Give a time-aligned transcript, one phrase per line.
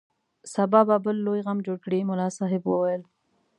[0.53, 3.01] سبا به بل لوی غم جوړ کړي ملا صاحب وویل.